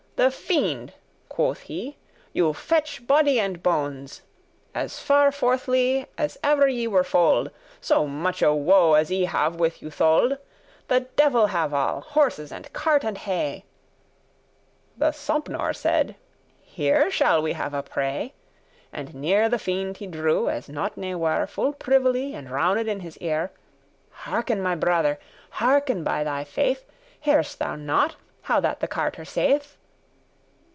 [0.17, 0.93] The fiend
[1.29, 1.97] (quoth he)
[2.31, 4.21] you fetch body and bones,
[4.75, 9.81] As farforthly* as ever ye were foal'd, *sure So muche woe as I have with
[9.81, 10.37] you tholed.* *endured
[10.89, 13.65] <11> The devil have all, horses, and cart, and hay."
[14.95, 16.13] The Sompnour said,
[16.61, 18.35] "Here shall we have a prey,"
[18.93, 22.35] And near the fiend he drew, *as nought ne were,* *as if nothing Full privily,
[22.35, 23.57] and rowned* in his ear: were the matter*
[24.43, 26.91] "Hearken, my brother, hearken, by thy faith, *whispered
[27.21, 29.77] Hearest thou not, how that the carter saith?